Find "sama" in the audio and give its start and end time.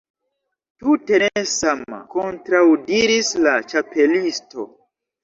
1.55-1.99